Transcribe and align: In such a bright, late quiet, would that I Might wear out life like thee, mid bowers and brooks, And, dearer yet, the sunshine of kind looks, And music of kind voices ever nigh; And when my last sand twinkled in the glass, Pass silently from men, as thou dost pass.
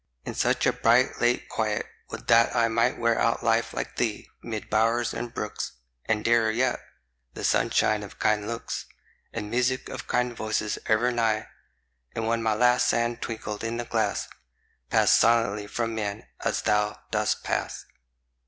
In 0.25 0.33
such 0.33 0.65
a 0.65 0.73
bright, 0.73 1.19
late 1.21 1.47
quiet, 1.47 1.85
would 2.09 2.25
that 2.25 2.55
I 2.55 2.67
Might 2.69 2.97
wear 2.97 3.19
out 3.19 3.43
life 3.43 3.71
like 3.71 3.97
thee, 3.97 4.27
mid 4.41 4.67
bowers 4.67 5.13
and 5.13 5.31
brooks, 5.31 5.73
And, 6.05 6.25
dearer 6.25 6.49
yet, 6.49 6.79
the 7.35 7.43
sunshine 7.43 8.01
of 8.01 8.17
kind 8.17 8.47
looks, 8.47 8.87
And 9.31 9.51
music 9.51 9.89
of 9.89 10.07
kind 10.07 10.35
voices 10.35 10.79
ever 10.87 11.11
nigh; 11.11 11.47
And 12.15 12.25
when 12.25 12.41
my 12.41 12.55
last 12.55 12.87
sand 12.87 13.21
twinkled 13.21 13.63
in 13.63 13.77
the 13.77 13.85
glass, 13.85 14.27
Pass 14.89 15.11
silently 15.13 15.67
from 15.67 15.93
men, 15.93 16.25
as 16.43 16.63
thou 16.63 16.97
dost 17.11 17.43
pass. 17.43 17.85